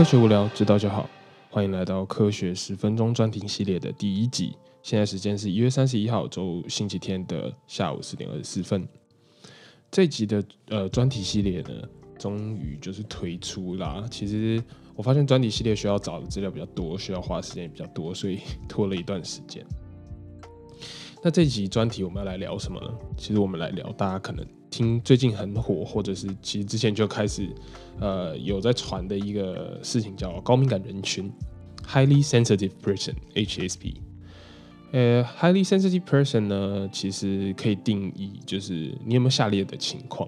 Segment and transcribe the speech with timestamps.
[0.00, 1.06] 科学无聊，知道就好。
[1.50, 4.56] 欢迎来到科学十分钟专题系列的第一集。
[4.82, 8.88] 现在时间是一月三十一号周星期天的下午四点二十四分。
[9.90, 11.86] 这集的呃专题系列呢，
[12.18, 14.02] 终于就是推出啦。
[14.10, 19.62] 其实我发现专题系列需要找的资料比较多，需要花时间也比较多，所以拖了一段时间。
[21.22, 22.88] 那这集专题我们要来聊什么呢？
[23.16, 27.46] 其实我们来聊大家可能听最近很火，或者是其实之前就开始
[28.00, 31.30] 呃有在传的一个事情，叫高敏感人群
[31.86, 33.96] （Highly Sensitive Person，HSP）。
[34.92, 40.26] 呃，Highly Sensitive Person 呢，其实可以定义就是你有没有下列的情况：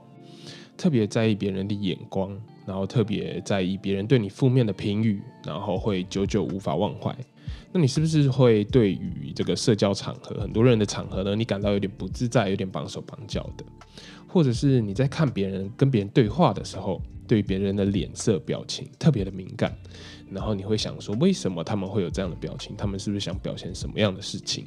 [0.76, 7.16] 特别在意别人的眼光，然后特别在意别人对你负面的评语，然后会久久无法忘怀。
[7.72, 13.64] 那你是不是会对于这个社交场合，很多人的场合呢，你感到有点不自在，有点绑手绑脚的？
[14.28, 19.76] 或者是你在看别人跟别人对话的时候，对别人的脸色表情特别的敏感，
[20.30, 22.74] 然后你会想说，为什么他们会有这样的表情？
[22.76, 24.66] 他们是不是想表现什么样的事情？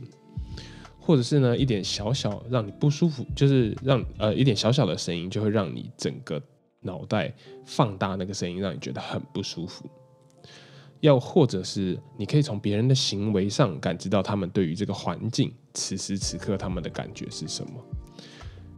[1.00, 6.42] 或者是呢，一点小小让你不舒服，就是让呃一点小小的声音，就会让你整个
[6.82, 7.34] 脑袋
[7.66, 9.88] 放大那个声音，让你觉得很不舒服。
[11.06, 17.72] 要或者是你可以从别人的行为上感知到他们对于这个环境此时此刻他们的感觉是什么。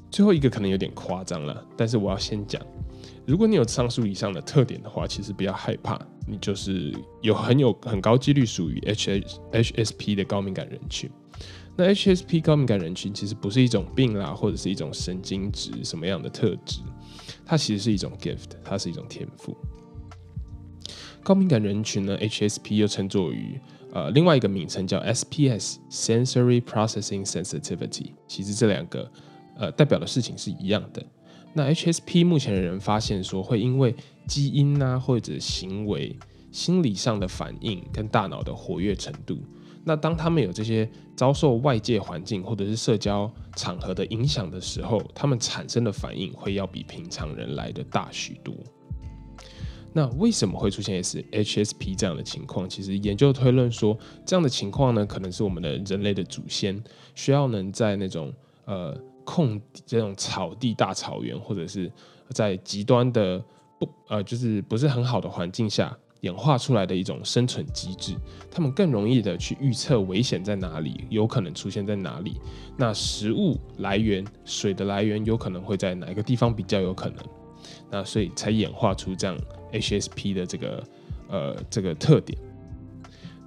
[0.09, 2.61] 最后一个可能有点夸张了，但是我要先讲，
[3.25, 11.09] 如果你有上述以上的特点的话，其实不要害怕，你就是有很有很高几率属于 H H S P 的高敏感人群。
[11.75, 16.79] 那 H S P 高敏感人群其实不是一种病啦，或者是一种神经质什么样的特质，
[17.45, 19.55] 它其实是一种 gift，它是一种天赋。
[21.27, 23.59] 高敏感人群呢，HSP 又称作于
[23.91, 28.13] 呃另外一个名称叫 SPS（Sensory Processing Sensitivity）。
[28.29, 29.11] 其实这两个
[29.57, 31.05] 呃代表的事情是一样的。
[31.53, 33.93] 那 HSP 目前的人发现说，会因为
[34.25, 36.17] 基因啊或者行为、
[36.49, 39.37] 心理上的反应跟大脑的活跃程度，
[39.83, 48.55] 那当他们有这些遭受外界环境或者是社交场合的影响的时候，他们产生的反应会要比平常人来的大许多。
[49.93, 52.69] 那为什么会出现 S HSP 这样的情况？
[52.69, 56.81] 其实研究推论说，这样的情况呢，可能是我们的人类的祖先
[57.15, 58.31] 需要能在那种
[58.65, 61.91] 呃空这种草地大草原，或者是
[62.29, 63.43] 在极端的
[63.79, 68.15] 不呃就是不是很好的环境下演化出来的一种生存机制。
[68.51, 72.39] 他们更容易的去预测危险在哪里，有可能出现在哪里。
[72.77, 77.17] 那食物来源、水的来源有可能会在哪一个地方比较有可能？
[77.89, 79.37] 那所以才演化出这样。
[79.71, 80.83] HSP 的这个
[81.29, 82.37] 呃这个特点，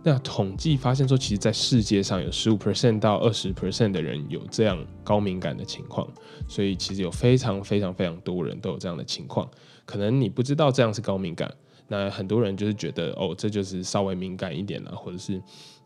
[0.02, 6.08] 那统计发现说，其实，在世界上有十五 percent 到二十 percent 的人有这样高敏感的情况，
[6.48, 9.50] 所以其实有非常非常非常多人都有这样的情况。
[9.84, 11.52] 可能你不知道这样是高敏感，
[11.88, 15.42] 那很多人就是觉得哦，这就是稍微敏感一点了，或者是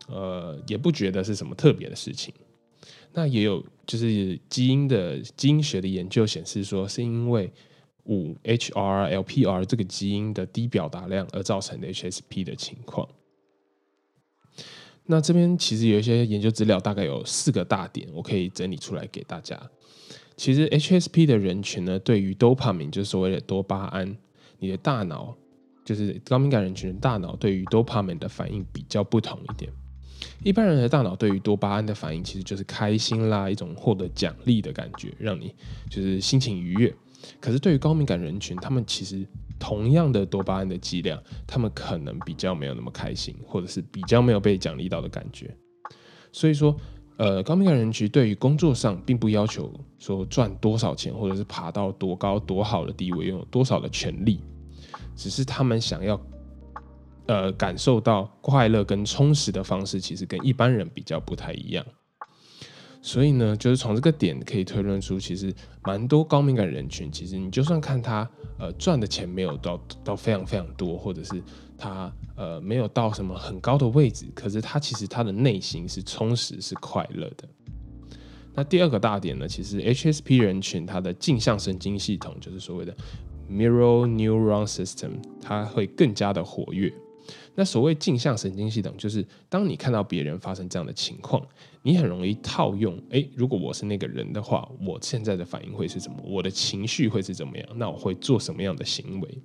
[0.07, 2.33] 呃也不觉得是什么特别的事情。
[3.13, 7.51] 那也有就是基因的基因学的研究显示说，是因为。
[8.05, 13.07] 五 HRLPR 这个基因的低表达量而造成的 HSP 的情况。
[15.05, 19.59] 那这边其实有一些研究资料，大概有四个大点，我可以整理出来给大家。
[20.35, 24.17] 其实 HSP 的人群呢，对于多巴胺，就是所谓的多巴胺，
[24.59, 25.35] 你的大脑
[25.83, 29.71] 就是高敏感人群的大脑对于多巴胺的反应比较不同一点。
[30.43, 35.53] 一般人的大脑对于多巴胺的反应其实就是开心啦，一种获得奖励的感觉，让你
[35.89, 36.93] 就是心情愉悦。
[37.39, 39.25] 可是对于高敏感人群，他们其实
[39.59, 45.55] 同样的多巴胺的剂量，他们可能比较没有那么开心，或者是比较没有被奖励到的感觉。
[46.31, 46.75] 所以说，
[47.17, 54.41] 呃，高敏感人群对于工作上并不要求说赚多少钱，或者是爬到多高多好的地位，拥有多少的权利，
[55.15, 56.19] 只是他们想要，
[57.27, 61.85] 呃，感受到快乐跟充实的方式，其实跟一般人比较不太一样。
[63.05, 65.53] 所以呢，就是从这个点可以推论出，其实
[65.83, 71.39] 蛮多高敏感人群，其实你就算看他呃赚的钱没有到到非常非常多，或者是
[71.77, 77.47] 他呃没有到什么很高的位置，可是他其实他的内心是充实是快乐的。
[78.55, 82.97] 那第二个大点呢，其实 HSP 人群他的镜像神经系统，就是所谓的
[83.47, 86.91] Mirror Neuron System，它会更加的活跃。
[87.55, 91.45] 那所谓镜像神经系统，就是当你看到别人发生这样的情况，
[91.81, 96.17] 你很容易套用：诶，如果我是那个人的话，我现在的反应会是什么？
[96.23, 97.67] 我的情绪会是怎么样？
[97.75, 99.43] 那我会做什么样的行为？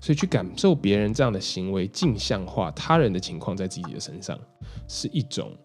[0.00, 4.38] 所以去感受别人这样的行为，镜像化他人的情况在自己的身上，
[4.86, 5.56] 是一种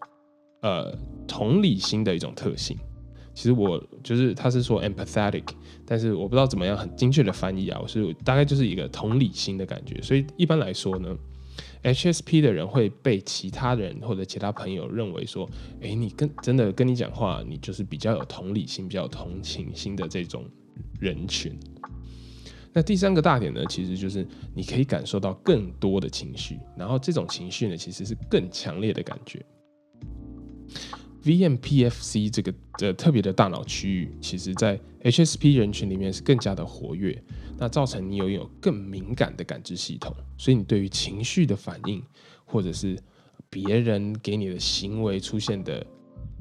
[0.62, 0.96] 呃
[1.26, 2.76] 同理心的一种特性。
[3.34, 5.44] 其实我就是他是说 empathetic，
[5.86, 10.00] 但是我不知道怎么样很精确的翻译啊，我是大概就是一个同理心的感觉。
[10.02, 11.16] 所以一般来说呢
[11.82, 15.48] ，HSP 的人会被其他人或者其他朋友认为说，
[15.80, 20.44] 诶，你跟真的跟你讲话，你就是比较有同理心、比较有同情心的这种
[21.00, 21.58] 人群。
[22.72, 29.44] 那第三个大点呢，其实就是你可以感受到更多的情绪，然后这种情绪呢，其实是更强烈的感觉。
[31.24, 37.22] VMPFC 这个呃特别的大脑区域，其实在 HSP 人群里面是更加的活跃，
[37.58, 42.02] 那造成你拥有更敏感的感知系统，所以你对于情绪的反应，
[42.44, 42.98] 或者是
[43.48, 45.86] 别人给你的行为出现的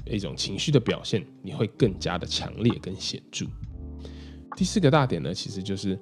[0.06, 3.45] 一种情绪的表现，你会更加的强烈跟显著。
[4.56, 5.98] 第四个大点呢，其实就是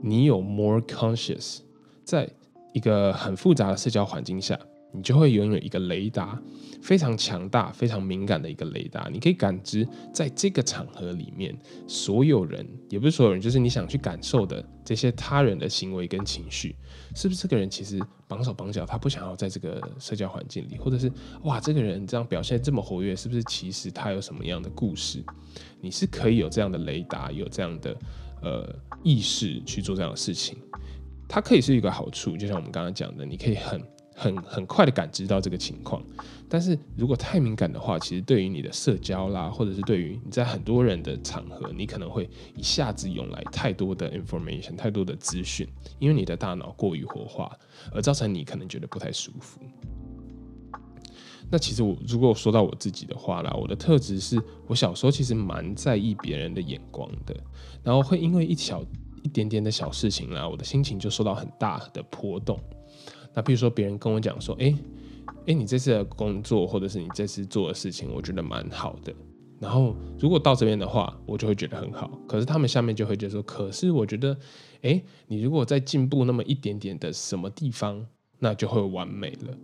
[0.00, 1.58] 你有 more conscious，
[2.04, 2.30] 在
[2.72, 4.56] 一个很复杂的社交环境下。
[4.92, 6.40] 你就会拥有一个雷达，
[6.82, 9.08] 非常强大、非常敏感的一个雷达。
[9.12, 11.56] 你可以感知在这个场合里面，
[11.86, 16.74] 所有人也不是所有人，就是你想去感受的这些他人的行为跟情绪，
[17.14, 21.10] 是不是这个人其实绑手绑脚，他不想要在这个社交环境里，或者是
[21.42, 25.22] 哇，这个人这样表现这么活跃，是不是其实他有什么样的故事？
[25.80, 27.96] 你是可以有这样的雷达，有这样的
[28.42, 30.58] 呃意识去做这样的事情。
[31.28, 33.80] 它可以是一个好处，就像我们刚刚讲的，你可以很。
[34.20, 36.02] 很很快的感知到这个情况，
[36.46, 45.66] 但是如果太敏感的话，其实对于你的社交啦，或者是对于你在很多人的场合，你可能会一下子涌来太多的 information，太多的资讯，
[45.98, 47.50] 因为你的大脑过于活化，
[47.94, 49.58] 而造成你可能觉得不太舒服。
[51.50, 57.34] 那其实我如果说到我自己的话啦，我的特质是我小时候其实蛮在意别人的眼光的，
[57.82, 58.84] 然后会因为一小
[59.22, 62.60] 一点点的小事情啦，我的心情就受到很大的波动。
[63.34, 64.74] 那比如说别人跟我讲说，哎，
[65.46, 69.14] 哎，你这次的工作或者是你这次做的事情，我觉得蛮好的。
[69.58, 72.10] 然后如果到这边的话，我就会觉得很好。
[72.26, 74.36] 可是他们下面就会觉得说，可是我觉得，
[74.82, 78.06] 哎，你如果再进步那么一点点的什么地方，
[78.38, 79.56] 那就会完美了。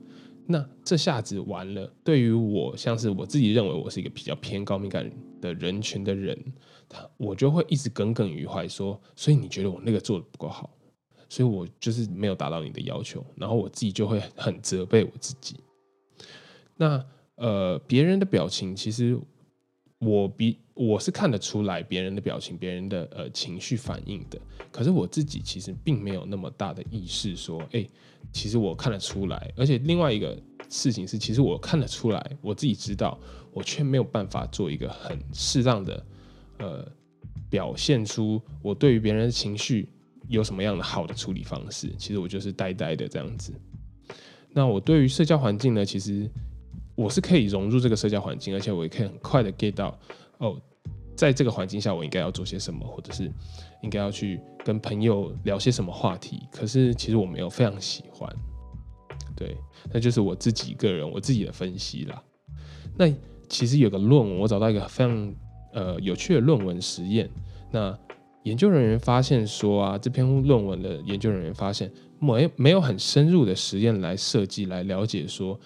[0.49, 5.11] 那这下子完了，对于我像是我自己认为我是一个比较偏高敏感
[5.41, 6.39] 的人群的人，
[6.89, 10.71] 他我就会一直耿耿于怀，说，所以你觉得我那个做的不够好？
[11.29, 15.57] 所以我就是没有达到你的要求，然后我自己就会很责备我自己。
[16.77, 17.05] 那
[17.37, 19.19] 呃，别人的表情其实
[19.99, 24.39] 我比我是看得出来别人的表情、别人的呃情绪反应的。
[24.71, 27.87] 可是我自己其实并没有那么大的意识，说哎，
[28.33, 29.53] 其实我看得出来。
[29.57, 30.39] 而且另外一个
[30.69, 33.19] 事情是，其实我看得出来，我自己知道，
[33.53, 36.07] 我却没有办法做一个很适当的
[36.59, 36.93] 呃
[37.49, 39.89] 表现出我对于别人的情绪。
[40.29, 41.93] 有什么样的好的处理方式？
[41.99, 43.53] 其实我就是呆呆的这样子。
[44.53, 45.85] 那我对于社交环境呢？
[45.85, 46.31] 其实
[46.95, 49.99] 我是可以融入这个社交环境，而且我也可以很快的 get 到
[50.39, 50.59] 哦，
[51.15, 53.31] 在这个环境下我应该要做些什么，或者是
[53.83, 56.43] 应该要去跟朋友聊些什么话题。
[56.51, 58.35] 可是其实我没有非常喜欢。
[59.37, 59.55] 对，
[59.93, 62.23] 那就是我自己个人我自己的分析啦。
[62.97, 63.13] 那
[63.51, 65.35] 其实有个论文，我找到一个非常
[65.75, 67.29] 呃有趣的论文实验。
[67.71, 67.97] 那
[68.47, 71.91] 研究人员发现说啊，这篇论文的研究人员发现
[72.21, 75.59] 没没有很深入的实验来设计来了解说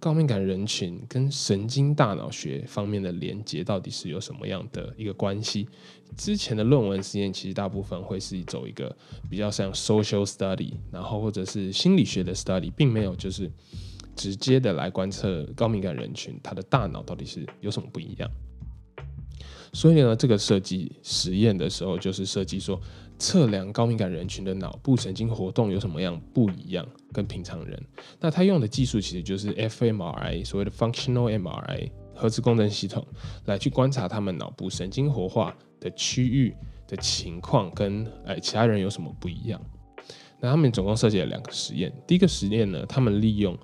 [0.00, 5.68] 高敏感人群跟神经大脑学方面的连接到底是有什么样的一个关系。
[6.16, 8.94] 之前的论文实验其实大部分会是走一个
[9.30, 13.48] 比较像 social study，然后或者是心理学的 study，并没有就是
[14.16, 18.28] 直接的来观测高敏感人群他的大脑到底是有什么不一样。
[19.74, 22.80] 所以呢，这个设计实验的时候，就是设计说
[23.18, 27.78] 测量高敏感人群的脑部神经活动有什么样不一样，跟平常人。
[28.20, 33.04] 那他用的技术其实就是 fMRI，所谓的 functional MRI 核磁共振系统，
[33.46, 36.54] 来去观察他们脑部神经活化的区域
[36.86, 39.60] 的情况，跟哎其他人有什么不一样。
[40.40, 41.92] 那他们总共设计了两个实验。
[42.06, 43.58] 第一个实验呢，他们利用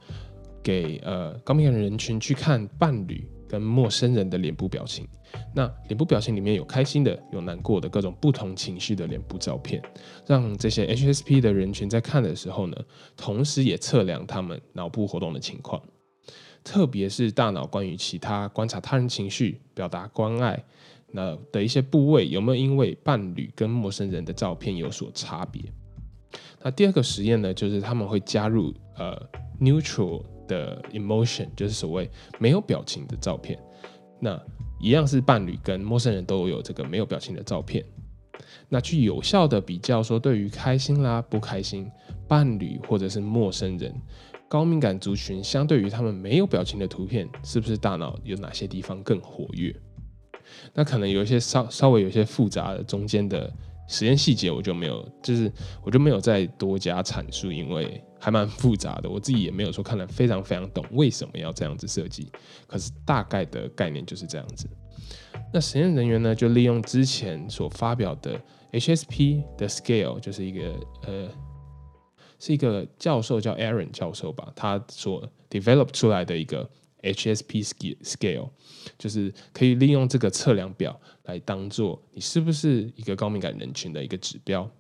[0.61, 3.25] 给呃高敏感人群去看伴侣。
[3.51, 5.05] 跟陌生人的脸部表情，
[5.53, 9.83] 那脸部表情里面有开心的，有难过的，各种不同情绪的脸部照片，
[10.25, 12.77] 让这些 HSP 的人群在看的时候呢，
[13.17, 15.83] 同时也测量他们脑部活动的情况，
[16.63, 20.63] 特别是大脑关于其他观察他人情绪、表达关爱
[21.11, 25.61] 那的一些部位，有没有因为伴侣跟陌生人的照片有所差别？
[26.63, 29.21] 那第二个实验呢，就是他们会加入呃
[29.61, 30.23] neutral。
[30.51, 33.57] 的 emotion 就是所谓没有表情的照片，
[34.19, 34.37] 那
[34.81, 37.85] 一样是伴侣跟陌生人都有这个没有表情的照片，
[38.69, 41.89] 那去有效的比较说，对于开心啦、不开心，
[42.27, 43.95] 伴侣或者是陌生人，
[44.49, 49.75] 高敏感族群相对于他们没有表情的图片，是不是大脑有哪些地方更活跃？
[50.75, 53.53] 那可能有一些稍稍微有些复杂的中间的
[53.87, 55.53] 实验细节，我就没有，就是
[55.85, 62.31] 我就没有再多加阐述，因为还蛮复杂的，我自己也没有说看得非常非常懂为什么要这样子设计。
[62.67, 64.69] 可是大概的概念就是这样子。
[65.53, 68.41] 那实验人员呢，就利用之前所发表的
[68.73, 70.75] HSP 的 scale，就是一个
[71.07, 71.29] 呃，
[72.39, 76.69] 是一个教授叫 Aaron 教授吧，他所 develop 出来的一个。
[77.03, 77.67] HSP
[78.03, 78.51] scale
[78.99, 84.71] 就是可以利用这个测量表来当做你是不是一个高敏感人群的一个指标。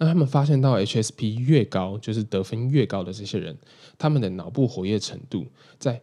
[0.00, 3.56] 那他们发现到 HSP 越高，就是得分越高的这些人，
[3.98, 5.46] 他们的脑部活跃程度
[5.78, 6.00] 在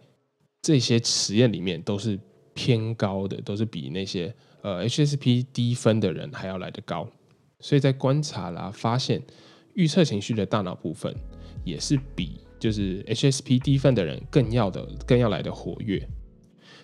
[0.62, 2.18] 这些实验里面都是
[2.54, 7.10] 偏高的，都是比那些呃 HSP 低分的人还要来得高。
[7.60, 9.22] 所以在观察啦，发现
[9.74, 11.14] 预测情绪的大脑部分
[11.66, 12.40] 也是比。
[12.60, 16.02] 就是 HSP 低分的人更要的更要来的活跃，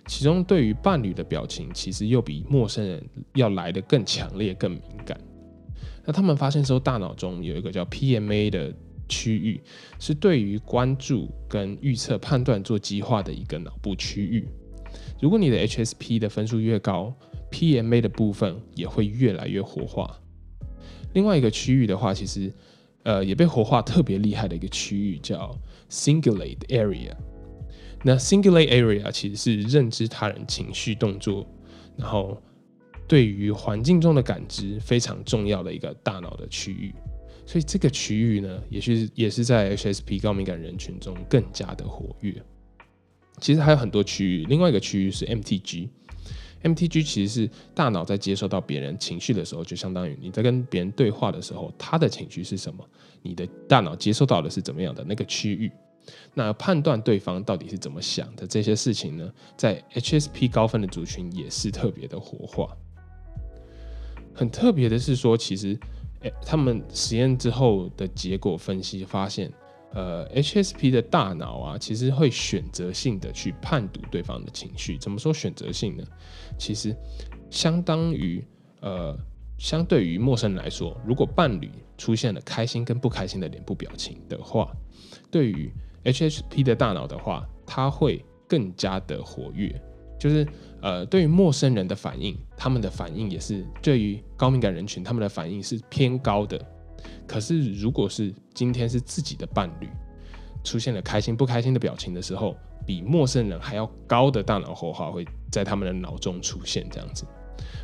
[0.06, 3.04] 其中对于伴侣的表情，其实又比陌生人
[3.34, 5.20] 要来的更强烈、更敏感。
[6.06, 8.74] 那他们发现说，大脑中有一个叫 PMA 的
[9.08, 9.62] 区域，
[10.00, 14.48] 是对于关注跟预测判断做激化的一个脑部区域。
[15.22, 17.14] 如果你的 HSP 的分数越高
[17.52, 20.20] ，PMA 的部分也会越来越活化。
[21.14, 22.54] 另外一个区域的话，其实。
[23.06, 25.54] 呃，也被活化特别厉害的一个区域叫
[25.90, 27.12] Singulate Area。
[28.02, 31.46] 那 Singulate Area 其实是认知他人情绪动作，
[31.98, 32.42] 然后
[33.14, 36.92] 对于环境中的感知非常重要的一个大脑的区域。
[37.46, 42.42] 所以这个区域呢，也是也是在 HSP 高敏感人群中更加的活跃。
[43.40, 45.90] 其实还有很多区域，另外一个区域是 MTG。
[46.64, 52.84] MTG 其实是大脑在接受到别人情绪的时候，就相当于你在跟别人对话的时候，他的情绪是什么，
[53.22, 55.72] 你的大脑接收到的是怎么样的那个区域。
[56.34, 62.76] 那判断对方到底是怎么想的这些事情呢，在 HSP 高分的族群也是特别的活化。
[64.34, 65.78] 很特别的是说，其实
[66.22, 69.52] 诶，他们实验之后的结果分析发现。
[69.96, 74.98] 呃，HSP 的大脑啊，其实会选择性的去判读对方的情绪。
[74.98, 76.04] 怎么说选择性呢？
[76.58, 76.98] 其实
[77.52, 78.44] 相当于
[78.82, 79.16] 呃，
[79.60, 84.76] 相对于陌生人来说，如果伴侣出现了开心跟不开心的脸部表情的话，
[85.30, 85.72] 对于
[86.06, 89.80] HSP 的大脑的话，它会更加的活跃。
[90.24, 90.48] 就是
[90.82, 96.58] 呃，对于陌生人的反应，他们的反应也是对于高敏感人群，他们的反应是偏高的。
[97.28, 99.90] 可是，如果是今天是自己的伴侣
[100.64, 102.56] 出现了开心不开心的表情的时候，
[102.88, 107.26] 比陌生人还要高的大脑活化会在他们的脑中出现，这样子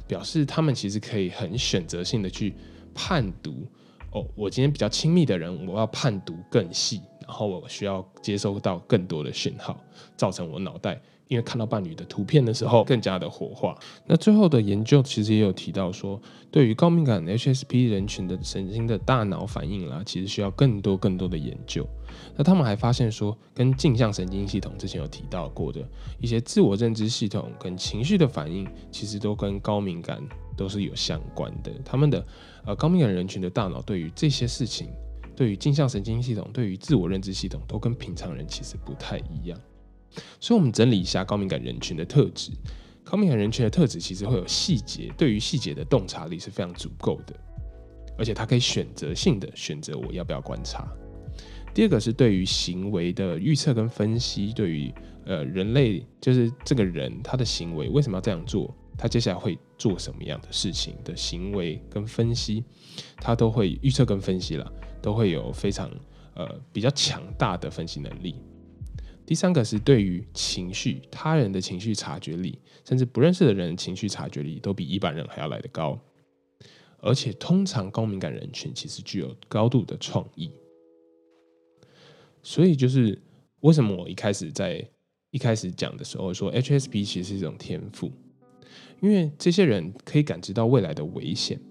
[0.07, 2.55] 表示他们其实可以很选择性的去
[2.93, 3.67] 判读。
[4.13, 9.77] 哦，我今天比较亲密的人，我要判读更细，然后我需要接收到更多的讯号，
[10.15, 11.01] 造成我脑袋。
[11.29, 13.77] 因为看到伴侣的图片的时候，更加的活化。
[14.07, 16.19] 那最后的研究其实也有提到说，
[16.49, 21.87] 对于高敏感 HSP 人群的神经的大脑反应啦，其实需要更多更多的研究。
[22.35, 25.87] 那他们还发现说，跟镜像神经系统之前有提到过的
[26.19, 30.19] 一些自我认知系统跟情绪的反应，其实都跟高敏感
[30.57, 31.71] 都是有相关的。
[31.85, 32.25] 他们的
[32.65, 34.89] 呃高敏感人群的大脑对于这些事情，
[35.35, 39.59] 对于镜像神经系统，对于自我认知系统，都跟平常人其实不太一样。
[40.39, 42.51] 所以，我们整理一下高敏感人群的特质。
[43.03, 47.33] 高敏感人群的特质其实会有细节，对于细节的洞察力是非常足够的，
[48.17, 50.87] 而且他可以选择性的选择我要不要观察。
[51.73, 54.93] 第二个是对于行为的预测跟分析，对于
[55.25, 62.63] 呃人类就是这个人他的行为为什么要这样做，他接下来会做什么样的事情的行为跟分析，
[63.17, 65.89] 他都会预测跟分析了，都会有非常
[66.35, 68.35] 呃比较强大的分析能力。
[69.29, 75.99] 第三个是对于情绪、他人的情绪察觉力，甚至不认识的人情绪察觉力，都比一般人还要来得高。
[76.97, 80.49] 而且，通常高敏感人群其实具有高度的创意。
[82.41, 83.21] 所以，就是
[83.59, 84.83] 为什么我一开始在
[85.29, 88.11] 一开始讲的时候说，HSP 其实是一种天赋，
[88.99, 91.61] 因为这些人可以感知到未来的危险，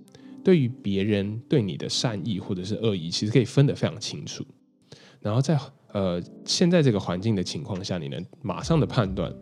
[0.44, 4.46] 对于别人对你的善意或者是恶意，其实可以分得非常清楚。
[5.20, 5.58] 然后在
[5.92, 9.35] 呃，现在这个环境的情况下，你能马上的判断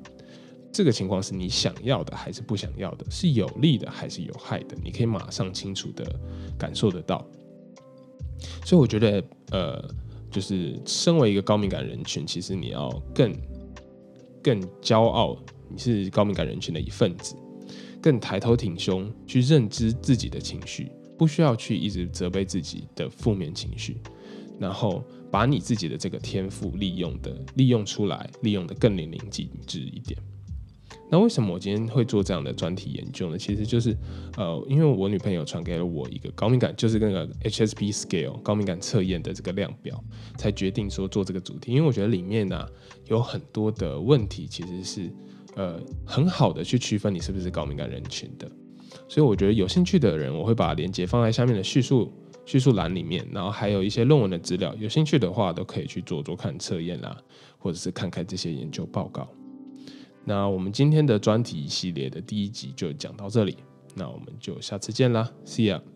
[0.72, 6.04] 这个情况是你想要的还是不想要的，是有利的还是有害的，你可以马上清楚的
[6.56, 7.26] 感受得到。
[8.64, 9.84] 所以我觉得，呃，
[10.30, 13.34] 就是身为一个高敏感人群，其实你要更
[14.40, 15.36] 更骄傲，
[15.68, 17.34] 你是高敏感人群的一份子，
[18.00, 23.96] 更抬头挺胸去认知自己的情绪，不需要去一直责备自己的负面情绪，
[24.60, 25.02] 然后。
[25.30, 30.18] 把你自己的这个天赋利用的利用出来，利用的更淋漓尽致一点。
[31.08, 33.38] 那为什么我今天会做这样的专题研究呢？
[33.38, 33.96] 其实就是
[34.36, 40.02] 呃，因为我女朋友传给了我一个高敏感，就是那个 HSP scale 高敏感测验的这个量表，
[40.36, 41.70] 才决定说做这个主题。
[41.70, 42.66] 因为我觉得里面呢
[43.06, 45.10] 有很多的问题，其实是
[45.54, 48.50] 呃很好的去区分你是不是高敏感人群的。
[49.08, 52.12] 所以我觉得有兴趣的人，我会把链接放在下面的叙述
[52.46, 57.14] 叙述栏里面，然后还有一些论文的资料，有兴趣的话都可以去做做看测验啦，
[57.58, 59.28] 或者是看看这些研究报告。
[60.24, 63.58] 那我们今天的专题系列的第一集就讲到这里，
[63.94, 65.95] 那我们就下次见啦，See ya。